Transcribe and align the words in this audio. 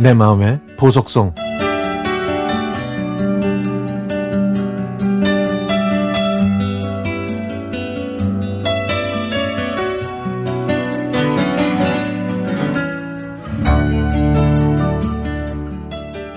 내 0.00 0.14
마음의 0.14 0.60
보석성 0.78 1.34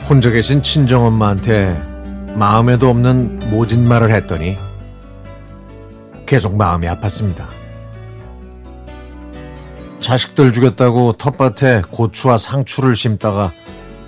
혼자 0.10 0.30
계신 0.30 0.62
친정엄마한테 0.62 1.82
마음에도 2.36 2.90
없는 2.90 3.50
모진 3.50 3.88
말을 3.88 4.12
했더니 4.12 4.58
계속 6.26 6.58
마음이 6.58 6.86
아팠습니다. 6.88 7.64
자식들 10.04 10.52
죽였다고 10.52 11.14
텃밭에 11.14 11.84
고추와 11.90 12.38
상추를 12.38 12.96
심다가 12.96 13.54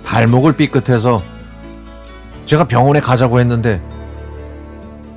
발목을 0.06 0.52
삐끗해서 0.52 1.20
제가 2.46 2.64
병원에 2.64 3.00
가자고 3.00 3.40
했는데 3.40 3.82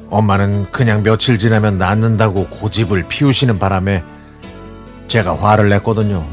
엄마는 0.10 0.72
그냥 0.72 1.04
며칠 1.04 1.38
지나면 1.38 1.78
낫는다고 1.78 2.48
고집을 2.48 3.04
피우시는 3.04 3.60
바람에 3.60 4.04
제가 5.08 5.38
화를 5.38 5.70
냈거든요. 5.70 6.26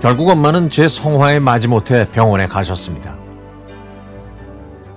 결국 0.00 0.28
엄마는 0.28 0.68
제 0.68 0.88
성화에 0.88 1.40
마지못해 1.40 2.06
병원에 2.08 2.46
가셨습니다. 2.46 3.16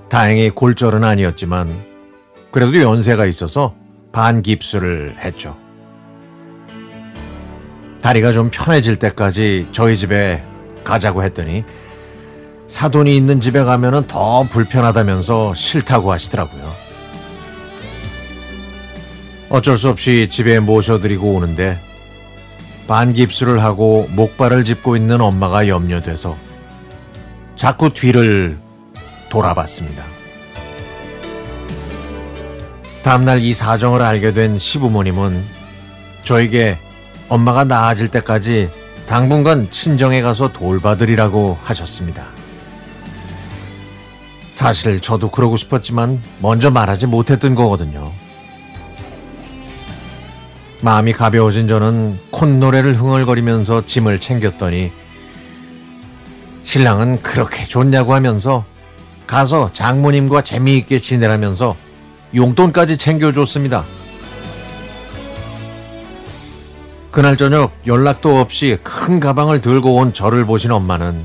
다행히 0.09 0.49
골절은 0.49 1.03
아니었지만 1.03 1.73
그래도 2.51 2.79
연세가 2.81 3.25
있어서 3.25 3.73
반깁스를 4.11 5.15
했죠. 5.19 5.57
다리가 8.01 8.33
좀 8.33 8.49
편해질 8.51 8.97
때까지 8.97 9.69
저희 9.71 9.95
집에 9.95 10.43
가자고 10.83 11.23
했더니 11.23 11.63
사돈이 12.67 13.15
있는 13.15 13.39
집에 13.39 13.63
가면은 13.63 14.07
더 14.07 14.43
불편하다면서 14.43 15.53
싫다고 15.53 16.11
하시더라고요. 16.11 16.73
어쩔 19.49 19.77
수 19.77 19.89
없이 19.89 20.27
집에 20.29 20.59
모셔드리고 20.59 21.33
오는데 21.35 21.79
반깁스를 22.87 23.61
하고 23.61 24.07
목발을 24.09 24.63
짚고 24.63 24.95
있는 24.95 25.21
엄마가 25.21 25.67
염려돼서 25.67 26.35
자꾸 27.55 27.93
뒤를 27.93 28.57
돌아봤습니다. 29.29 30.03
다음날 33.03 33.41
이 33.41 33.53
사정을 33.53 34.01
알게 34.01 34.33
된 34.33 34.57
시부모님은 34.57 35.43
저에게 36.23 36.77
엄마가 37.29 37.63
나아질 37.65 38.07
때까지 38.07 38.69
당분간 39.07 39.69
친정에 39.69 40.21
가서 40.21 40.53
돌봐드리라고 40.53 41.57
하셨습니다. 41.63 42.27
사실 44.51 45.01
저도 45.01 45.31
그러고 45.31 45.57
싶었지만 45.57 46.21
먼저 46.39 46.69
말하지 46.69 47.07
못했던 47.07 47.55
거거든요. 47.55 48.11
마음이 50.81 51.13
가벼워진 51.13 51.67
저는 51.67 52.19
콧노래를 52.31 52.95
흥얼거리면서 52.95 53.85
짐을 53.85 54.19
챙겼더니 54.19 54.91
신랑은 56.63 57.21
그렇게 57.21 57.63
좋냐고 57.63 58.13
하면서 58.13 58.65
가서 59.25 59.71
장모님과 59.73 60.41
재미있게 60.41 60.99
지내라면서 60.99 61.75
용돈까지 62.35 62.97
챙겨줬습니다. 62.97 63.85
그날 67.13 67.37
저녁 67.37 67.71
연락도 67.85 68.39
없이 68.39 68.79
큰 68.81 69.19
가방을 69.19 69.61
들고 69.61 69.97
온 69.97 70.13
저를 70.13 70.45
보신 70.47 70.71
엄마는 70.71 71.23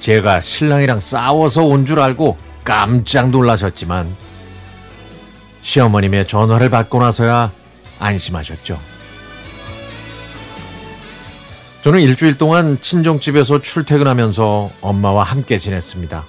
제가 0.00 0.40
신랑이랑 0.40 0.98
싸워서 0.98 1.64
온 1.64 1.86
줄 1.86 2.00
알고 2.00 2.36
깜짝 2.64 3.30
놀라셨지만 3.30 4.16
시어머님의 5.62 6.26
전화를 6.26 6.70
받고 6.70 6.98
나서야 6.98 7.52
안심하셨죠. 8.00 8.80
저는 11.82 12.00
일주일 12.00 12.36
동안 12.36 12.80
친정집에서 12.80 13.60
출퇴근하면서 13.60 14.70
엄마와 14.80 15.22
함께 15.22 15.58
지냈습니다. 15.58 16.24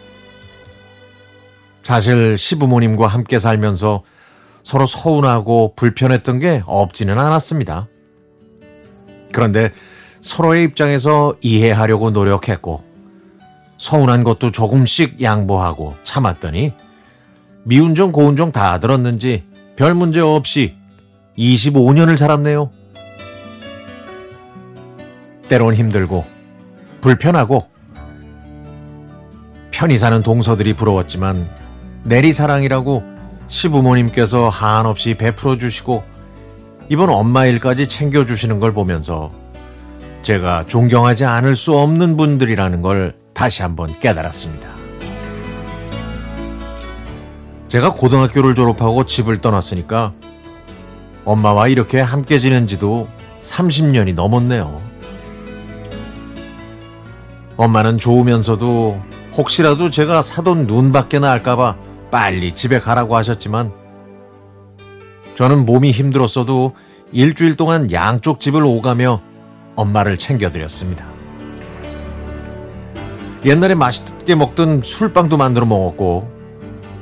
사실 1.81 2.37
시부모님과 2.37 3.07
함께 3.07 3.39
살면서 3.39 4.03
서로 4.63 4.85
서운하고 4.85 5.73
불편했던 5.75 6.37
게 6.37 6.61
없지는 6.67 7.17
않았습니다. 7.17 7.87
그런데 9.31 9.71
서로의 10.21 10.63
입장에서 10.63 11.35
이해하려고 11.41 12.11
노력했고, 12.11 12.83
서운한 13.77 14.23
것도 14.23 14.51
조금씩 14.51 15.21
양보하고 15.21 15.95
참았더니, 16.03 16.73
미운정 17.63 18.11
고운정 18.11 18.51
다 18.51 18.79
들었는지 18.79 19.43
별 19.75 19.93
문제 19.93 20.19
없이 20.21 20.75
25년을 21.37 22.17
살았네요. 22.17 22.71
때론 25.49 25.75
힘들고, 25.75 26.25
불편하고, 27.01 27.67
편히 29.71 29.97
사는 29.97 30.23
동서들이 30.23 30.73
부러웠지만, 30.73 31.47
내리사랑이라고 32.03 33.03
시부모님께서 33.47 34.49
한없이 34.49 35.13
베풀어 35.13 35.57
주시고, 35.57 36.03
이번 36.89 37.09
엄마 37.09 37.45
일까지 37.45 37.87
챙겨주시는 37.87 38.59
걸 38.59 38.73
보면서 38.73 39.31
제가 40.21 40.65
존경하지 40.67 41.25
않을 41.25 41.55
수 41.55 41.77
없는 41.77 42.17
분들이라는 42.17 42.81
걸 42.81 43.15
다시 43.33 43.61
한번 43.61 43.97
깨달았습니다. 43.99 44.69
제가 47.67 47.91
고등학교를 47.91 48.55
졸업하고 48.55 49.05
집을 49.05 49.39
떠났으니까 49.39 50.13
엄마와 51.25 51.67
이렇게 51.67 51.99
함께 51.99 52.39
지낸 52.39 52.67
지도 52.67 53.09
30년이 53.41 54.13
넘었네요. 54.13 54.81
엄마는 57.57 57.97
좋으면서도 57.97 59.01
혹시라도 59.33 59.89
제가 59.89 60.21
사돈 60.21 60.67
눈 60.67 60.93
밖에 60.93 61.19
나을까봐 61.19 61.75
빨리 62.11 62.53
집에 62.53 62.79
가라고 62.79 63.17
하셨지만 63.17 63.73
저는 65.37 65.67
몸이 65.67 65.91
힘들었어도 65.91 66.73
일주일 67.11 67.57
동안 67.57 67.91
양쪽 67.91 68.39
집을 68.39 68.65
오가며 68.65 69.21
엄마를 69.75 70.17
챙겨드렸습니다. 70.17 71.05
옛날에 73.45 73.75
맛있게 73.75 74.33
먹던 74.33 74.81
술빵도 74.83 75.37
만들어 75.37 75.67
먹었고, 75.67 76.27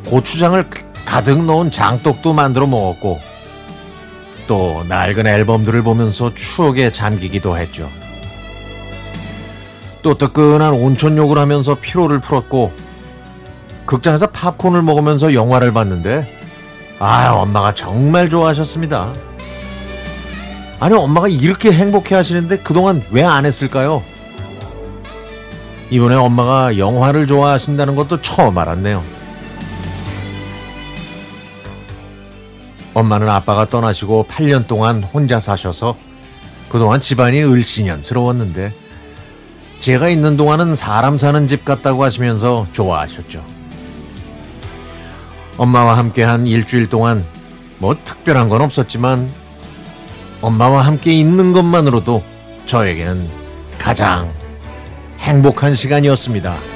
고추장을 0.07 0.69
가득 1.05 1.45
넣은 1.45 1.71
장떡도 1.71 2.33
만들어 2.33 2.67
먹었고, 2.67 3.19
또 4.47 4.83
낡은 4.85 5.27
앨범들을 5.27 5.81
보면서 5.83 6.33
추억에 6.33 6.91
잠기기도 6.91 7.57
했죠. 7.57 7.89
또 10.01 10.17
뜨끈한 10.17 10.73
온천욕을 10.73 11.37
하면서 11.37 11.75
피로를 11.75 12.19
풀었고, 12.19 12.73
극장에서 13.85 14.27
팝콘을 14.27 14.81
먹으면서 14.81 15.33
영화를 15.33 15.71
봤는데, 15.71 16.43
아, 16.99 17.31
엄마가 17.31 17.73
정말 17.73 18.29
좋아하셨습니다. 18.29 19.13
아니, 20.79 20.95
엄마가 20.95 21.27
이렇게 21.27 21.71
행복해 21.71 22.15
하시는데 22.15 22.59
그동안 22.59 23.03
왜 23.11 23.23
안 23.23 23.45
했을까요? 23.45 24.03
이번에 25.89 26.15
엄마가 26.15 26.77
영화를 26.77 27.27
좋아하신다는 27.27 27.95
것도 27.95 28.21
처음 28.21 28.57
알았네요. 28.57 29.03
엄마는 32.93 33.29
아빠가 33.29 33.65
떠나시고 33.67 34.27
8년 34.29 34.67
동안 34.67 35.03
혼자 35.03 35.39
사셔서 35.39 35.97
그동안 36.69 37.01
집안이 37.01 37.43
을씨년스러웠는데 37.43 38.73
제가 39.79 40.07
있는 40.09 40.37
동안은 40.37 40.75
사람 40.75 41.17
사는 41.17 41.45
집 41.47 41.65
같다고 41.65 42.03
하시면서 42.03 42.65
좋아하셨죠. 42.71 43.43
엄마와 45.57 45.97
함께 45.97 46.23
한 46.23 46.47
일주일 46.47 46.89
동안 46.89 47.25
뭐 47.77 47.95
특별한 48.03 48.49
건 48.49 48.61
없었지만 48.61 49.29
엄마와 50.41 50.81
함께 50.81 51.13
있는 51.13 51.53
것만으로도 51.53 52.23
저에게는 52.65 53.29
가장 53.79 54.31
행복한 55.19 55.75
시간이었습니다. 55.75 56.74